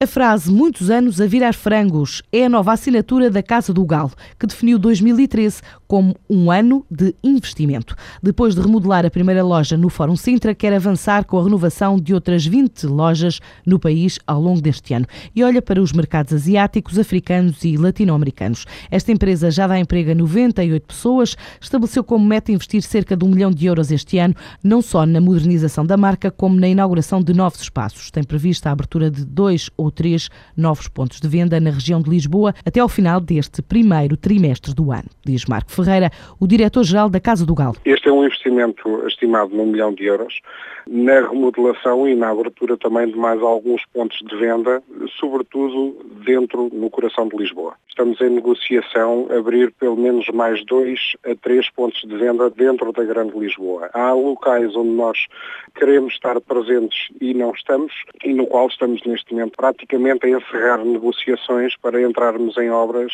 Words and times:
A 0.00 0.06
frase 0.06 0.48
muitos 0.48 0.90
anos 0.90 1.20
a 1.20 1.26
virar 1.26 1.52
frangos 1.52 2.22
é 2.30 2.44
a 2.44 2.48
nova 2.48 2.72
assinatura 2.72 3.28
da 3.28 3.42
Casa 3.42 3.74
do 3.74 3.84
Galo, 3.84 4.12
que 4.38 4.46
definiu 4.46 4.78
2013 4.78 5.60
como 5.88 6.14
um 6.28 6.50
ano 6.50 6.84
de 6.90 7.14
investimento. 7.24 7.96
Depois 8.22 8.54
de 8.54 8.60
remodelar 8.60 9.06
a 9.06 9.10
primeira 9.10 9.42
loja 9.42 9.76
no 9.76 9.88
Fórum 9.88 10.14
Sintra, 10.14 10.54
quer 10.54 10.74
avançar 10.74 11.24
com 11.24 11.38
a 11.38 11.42
renovação 11.42 11.98
de 11.98 12.12
outras 12.12 12.44
20 12.44 12.86
lojas 12.86 13.40
no 13.64 13.78
país 13.78 14.18
ao 14.26 14.40
longo 14.40 14.60
deste 14.60 14.92
ano 14.92 15.06
e 15.34 15.42
olha 15.42 15.62
para 15.62 15.80
os 15.80 15.92
mercados 15.92 16.34
asiáticos, 16.34 16.98
africanos 16.98 17.64
e 17.64 17.78
latino-americanos. 17.78 18.66
Esta 18.90 19.10
empresa 19.10 19.50
já 19.50 19.66
dá 19.66 19.78
emprego 19.78 20.10
a 20.10 20.14
98 20.14 20.86
pessoas, 20.86 21.36
estabeleceu 21.58 22.04
como 22.04 22.24
meta 22.24 22.52
investir 22.52 22.82
cerca 22.82 23.16
de 23.16 23.24
um 23.24 23.30
milhão 23.30 23.50
de 23.50 23.64
euros 23.64 23.90
este 23.90 24.18
ano, 24.18 24.34
não 24.62 24.82
só 24.82 25.06
na 25.06 25.20
modernização 25.20 25.86
da 25.86 25.96
marca, 25.96 26.30
como 26.30 26.60
na 26.60 26.68
inauguração 26.68 27.22
de 27.22 27.32
novos 27.32 27.62
espaços. 27.62 28.10
Tem 28.10 28.22
prevista 28.22 28.68
a 28.68 28.72
abertura 28.72 29.10
de 29.10 29.24
dois 29.24 29.70
ou 29.74 29.90
três 29.90 30.28
novos 30.54 30.86
pontos 30.86 31.18
de 31.18 31.28
venda 31.28 31.58
na 31.58 31.70
região 31.70 32.02
de 32.02 32.10
Lisboa 32.10 32.54
até 32.64 32.80
ao 32.80 32.88
final 32.88 33.20
deste 33.20 33.62
primeiro 33.62 34.16
trimestre 34.16 34.74
do 34.74 34.92
ano, 34.92 35.08
diz 35.24 35.46
Marco 35.46 35.77
Ferreira, 35.84 36.10
o 36.40 36.46
diretor-geral 36.46 37.08
da 37.08 37.20
Casa 37.20 37.46
do 37.46 37.54
Galo. 37.54 37.76
Este 37.84 38.08
é 38.08 38.12
um 38.12 38.24
investimento 38.24 39.06
estimado 39.06 39.54
num 39.54 39.66
milhão 39.66 39.92
de 39.92 40.04
euros 40.04 40.40
na 40.88 41.20
remodelação 41.20 42.08
e 42.08 42.14
na 42.14 42.30
abertura 42.30 42.76
também 42.76 43.06
de 43.08 43.16
mais 43.16 43.42
alguns 43.42 43.84
pontos 43.92 44.18
de 44.26 44.36
venda, 44.36 44.82
sobretudo 45.20 45.94
dentro, 46.24 46.70
no 46.72 46.88
coração 46.88 47.28
de 47.28 47.36
Lisboa. 47.36 47.74
Estamos 47.88 48.18
em 48.20 48.30
negociação 48.30 49.26
abrir 49.36 49.72
pelo 49.72 49.96
menos 49.96 50.28
mais 50.28 50.64
dois 50.64 51.14
a 51.26 51.34
três 51.34 51.68
pontos 51.70 52.00
de 52.00 52.16
venda 52.16 52.48
dentro 52.48 52.90
da 52.92 53.04
Grande 53.04 53.38
Lisboa. 53.38 53.90
Há 53.92 54.12
locais 54.12 54.74
onde 54.74 54.90
nós 54.90 55.26
queremos 55.74 56.14
estar 56.14 56.40
presentes 56.40 57.08
e 57.20 57.34
não 57.34 57.50
estamos, 57.50 57.92
e 58.24 58.32
no 58.32 58.46
qual 58.46 58.68
estamos 58.68 59.02
neste 59.04 59.32
momento 59.34 59.56
praticamente 59.56 60.26
a 60.26 60.30
encerrar 60.30 60.84
negociações 60.84 61.76
para 61.76 62.00
entrarmos 62.00 62.56
em 62.56 62.70
obras 62.70 63.12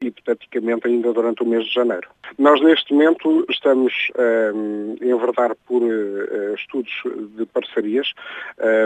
hipoteticamente 0.00 0.86
ainda 0.86 1.12
durante 1.12 1.42
o 1.42 1.46
mês 1.46 1.64
de 1.64 1.74
janeiro. 1.74 1.91
Nós 2.38 2.60
neste 2.62 2.92
momento 2.92 3.44
estamos 3.50 3.92
um, 4.54 4.96
a 5.00 5.04
enverdar 5.04 5.54
por 5.66 5.82
uh, 5.82 6.54
estudos 6.54 6.92
de 7.36 7.44
parcerias 7.46 8.12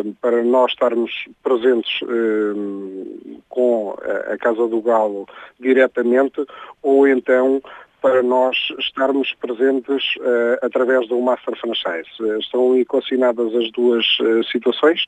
um, 0.04 0.12
para 0.14 0.42
nós 0.42 0.72
estarmos 0.72 1.12
presentes 1.42 2.00
um, 2.02 3.40
com 3.48 3.96
a 4.32 4.36
Casa 4.38 4.66
do 4.66 4.80
Galo 4.82 5.26
diretamente 5.60 6.44
ou 6.82 7.06
então 7.06 7.62
para 8.06 8.22
nós 8.22 8.56
estarmos 8.78 9.34
presentes 9.34 10.14
uh, 10.18 10.64
através 10.64 11.08
do 11.08 11.20
Master 11.20 11.56
Franchise. 11.56 12.08
Uh, 12.20 12.38
estão 12.38 12.78
equacionadas 12.78 13.52
as 13.52 13.70
duas 13.72 14.06
uh, 14.20 14.44
situações 14.44 15.04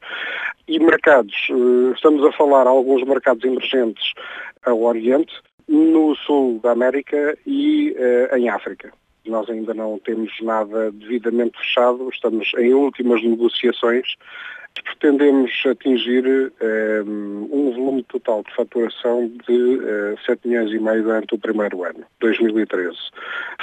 e 0.67 0.81
mercados, 0.81 1.35
estamos 1.95 2.27
a 2.27 2.33
falar 2.33 2.67
alguns 2.67 3.03
mercados 3.05 3.45
emergentes 3.45 4.13
ao 4.67 4.83
Oriente, 4.83 5.33
no 5.69 6.15
sul 6.17 6.61
da 6.61 6.73
América 6.73 7.37
e 7.47 7.95
em 8.37 8.49
África. 8.49 8.93
Nós 9.27 9.49
ainda 9.51 9.75
não 9.75 9.99
temos 9.99 10.33
nada 10.41 10.91
devidamente 10.91 11.59
fechado, 11.59 12.09
estamos 12.11 12.51
em 12.57 12.73
últimas 12.73 13.23
negociações 13.23 14.07
pretendemos 14.83 15.51
atingir 15.67 16.53
um, 17.07 17.49
um 17.53 17.73
volume 17.73 18.03
total 18.05 18.43
de 18.43 18.55
faturação 18.55 19.31
de 19.47 19.53
uh, 19.53 20.19
7 20.25 20.47
milhões 20.47 20.73
e 20.73 20.79
meio 20.79 21.03
durante 21.03 21.35
o 21.35 21.39
primeiro 21.39 21.85
ano, 21.85 22.01
2013, 22.21 22.97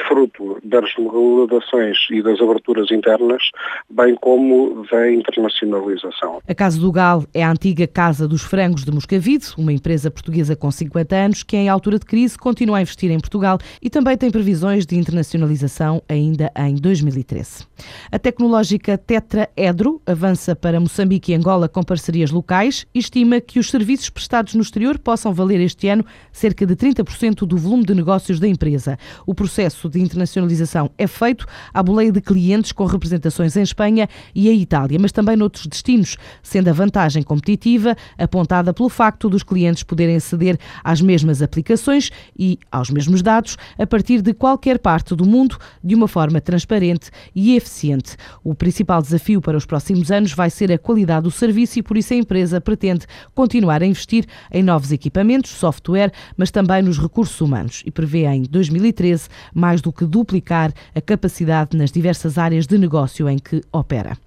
fruto 0.07 0.59
das 0.63 0.93
remodelações 0.95 1.97
e 2.11 2.21
das 2.21 2.39
aberturas 2.39 2.91
internas, 2.91 3.51
bem 3.89 4.15
como 4.15 4.85
da 4.91 5.11
internacionalização. 5.11 6.41
A 6.47 6.55
Casa 6.55 6.79
do 6.79 6.91
Gal 6.91 7.23
é 7.33 7.43
a 7.43 7.51
antiga 7.51 7.87
Casa 7.87 8.27
dos 8.27 8.43
Frangos 8.43 8.83
de 8.83 8.91
Moscavide, 8.91 9.45
uma 9.57 9.73
empresa 9.73 10.11
portuguesa 10.11 10.55
com 10.55 10.69
50 10.69 11.15
anos 11.15 11.43
que, 11.43 11.55
em 11.55 11.69
altura 11.69 11.99
de 11.99 12.05
crise, 12.05 12.37
continua 12.37 12.77
a 12.77 12.81
investir 12.81 13.11
em 13.11 13.19
Portugal 13.19 13.57
e 13.81 13.89
também 13.89 14.17
tem 14.17 14.29
previsões 14.29 14.85
de 14.85 14.95
internacionalização 14.95 16.01
ainda 16.07 16.51
em 16.57 16.75
2013. 16.75 17.65
A 18.11 18.19
tecnológica 18.19 18.97
Tetra 18.97 19.49
Edro 19.55 20.01
avança 20.05 20.55
para 20.55 20.79
Moçambique 20.79 21.04
Moçambique 21.05 21.31
e 21.31 21.35
Angola 21.35 21.69
com 21.69 21.83
parcerias 21.83 22.31
locais 22.31 22.87
estima 22.93 23.39
que 23.39 23.59
os 23.59 23.69
serviços 23.69 24.09
prestados 24.09 24.55
no 24.55 24.61
exterior 24.61 24.97
possam 24.97 25.31
valer 25.31 25.61
este 25.61 25.87
ano 25.87 26.03
cerca 26.31 26.65
de 26.65 26.75
30% 26.75 27.45
do 27.45 27.57
volume 27.57 27.85
de 27.85 27.93
negócios 27.93 28.39
da 28.39 28.47
empresa. 28.47 28.97
O 29.25 29.35
processo 29.35 29.87
de 29.87 30.01
internacionalização 30.01 30.89
é 30.97 31.05
feito 31.05 31.45
à 31.71 31.83
boleia 31.83 32.11
de 32.11 32.19
clientes 32.21 32.71
com 32.71 32.85
representações 32.85 33.55
em 33.55 33.61
Espanha 33.61 34.09
e 34.33 34.49
em 34.49 34.59
Itália, 34.59 34.97
mas 34.99 35.11
também 35.11 35.35
noutros 35.35 35.67
destinos, 35.67 36.17
sendo 36.41 36.69
a 36.69 36.73
vantagem 36.73 37.21
competitiva 37.21 37.95
apontada 38.17 38.73
pelo 38.73 38.89
facto 38.89 39.29
dos 39.29 39.43
clientes 39.43 39.83
poderem 39.83 40.15
aceder 40.15 40.57
às 40.83 41.01
mesmas 41.01 41.41
aplicações 41.41 42.09
e 42.37 42.57
aos 42.71 42.89
mesmos 42.89 43.21
dados 43.21 43.57
a 43.77 43.85
partir 43.85 44.23
de 44.23 44.33
qualquer 44.33 44.79
parte 44.79 45.15
do 45.15 45.25
mundo 45.25 45.57
de 45.83 45.93
uma 45.93 46.07
forma 46.07 46.41
transparente 46.41 47.11
e 47.35 47.55
eficiente. 47.55 48.17
O 48.43 48.55
principal 48.55 49.03
desafio 49.03 49.39
para 49.39 49.57
os 49.57 49.67
próximos 49.67 50.09
anos 50.09 50.33
vai 50.33 50.49
ser 50.49 50.71
a 50.71 50.79
qualidade 50.79 50.94
qualidade 50.95 51.23
do 51.23 51.31
serviço 51.31 51.77
e 51.77 51.83
por 51.83 51.97
isso 51.97 52.13
a 52.13 52.17
empresa 52.17 52.61
pretende 52.61 53.05
continuar 53.33 53.83
a 53.83 53.85
investir 53.85 54.25
em 54.51 54.63
novos 54.63 54.91
equipamentos, 54.91 55.51
software, 55.51 56.11
mas 56.37 56.51
também 56.51 56.81
nos 56.81 56.97
recursos 56.97 57.39
humanos 57.41 57.83
e 57.85 57.91
prevê 57.91 58.25
em 58.25 58.43
2013 58.43 59.27
mais 59.53 59.81
do 59.81 59.91
que 59.91 60.05
duplicar 60.05 60.71
a 60.95 61.01
capacidade 61.01 61.75
nas 61.77 61.91
diversas 61.91 62.37
áreas 62.37 62.65
de 62.65 62.77
negócio 62.77 63.29
em 63.29 63.37
que 63.37 63.61
opera. 63.71 64.24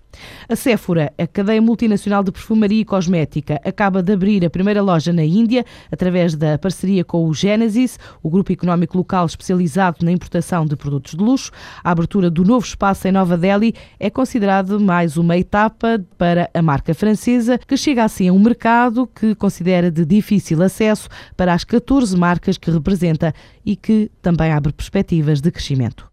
A 0.49 0.57
Sephora, 0.57 1.13
a 1.19 1.27
cadeia 1.27 1.61
multinacional 1.61 2.23
de 2.23 2.33
perfumaria 2.33 2.81
e 2.81 2.85
cosmética, 2.85 3.61
acaba 3.65 4.03
de 4.03 4.13
abrir 4.13 4.45
a 4.45 4.51
primeira 4.51 4.83
loja 4.83 5.13
na 5.13 5.25
Índia 5.25 5.65
através 5.91 6.35
da 6.35 6.59
parceria 6.59 7.05
com 7.05 7.27
o 7.27 7.35
Genesis, 7.35 7.99
o 8.23 8.31
grupo 8.31 8.53
económico 8.53 8.97
local 8.97 9.27
especializado 9.27 10.05
na 10.05 10.13
importação 10.13 10.67
de 10.67 10.77
produtos 10.77 11.15
de 11.15 11.23
luxo. 11.23 11.51
A 11.83 11.91
abertura 11.91 12.31
do 12.31 12.45
novo 12.45 12.65
espaço 12.65 13.09
em 13.09 13.13
Nova 13.13 13.37
Delhi 13.37 13.75
é 13.99 14.11
considerado 14.11 14.81
mais 14.81 15.17
uma 15.17 15.37
etapa 15.37 16.01
para 16.17 16.51
a 16.53 16.63
marca 16.63 16.95
francesa, 16.95 17.59
que 17.59 17.77
chega 17.77 18.05
assim 18.05 18.29
a 18.29 18.33
um 18.33 18.39
mercado 18.39 19.07
que 19.07 19.35
considera 19.35 19.91
de 19.91 20.05
difícil 20.05 20.63
acesso 20.63 21.09
para 21.37 21.53
as 21.53 21.65
14 21.65 22.17
marcas 22.17 22.59
que 22.59 22.71
representa 22.71 23.35
e 23.65 23.77
que 23.77 24.11
também 24.23 24.53
abre 24.53 24.73
perspectivas 24.73 25.41
de 25.41 25.51
crescimento. 25.51 26.07